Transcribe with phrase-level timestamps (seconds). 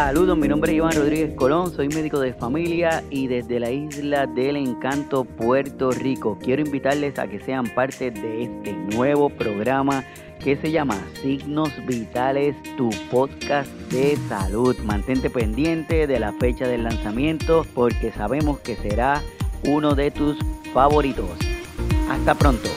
[0.00, 4.28] Saludos, mi nombre es Iván Rodríguez Colón, soy médico de familia y desde la isla
[4.28, 10.04] del encanto Puerto Rico quiero invitarles a que sean parte de este nuevo programa
[10.38, 14.76] que se llama Signos Vitales, tu podcast de salud.
[14.84, 19.20] Mantente pendiente de la fecha del lanzamiento porque sabemos que será
[19.64, 20.38] uno de tus
[20.72, 21.36] favoritos.
[22.08, 22.68] Hasta pronto.